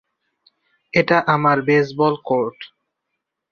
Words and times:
এটা 0.93 1.17
আমার 1.27 1.57
baseball 1.61 2.13
court. 2.25 2.57